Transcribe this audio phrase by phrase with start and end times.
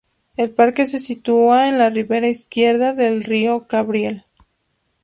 [0.35, 4.25] El parque se sitúa en la ribera izquierda del río Cabriel.